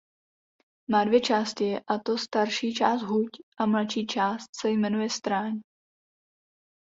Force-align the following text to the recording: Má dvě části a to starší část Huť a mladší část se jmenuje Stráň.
Má 0.87 1.03
dvě 1.03 1.21
části 1.21 1.79
a 1.87 1.99
to 2.05 2.17
starší 2.17 2.73
část 2.73 3.01
Huť 3.03 3.29
a 3.59 3.65
mladší 3.65 4.05
část 4.05 4.49
se 4.61 4.69
jmenuje 4.69 5.09
Stráň. 5.09 5.59